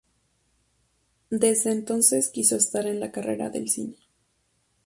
Desde 1.29 1.71
entonces 1.71 2.29
quiso 2.31 2.55
estar 2.55 2.87
en 2.87 2.99
la 2.99 3.11
carrera 3.11 3.51
del 3.51 3.69
cine. 3.69 3.97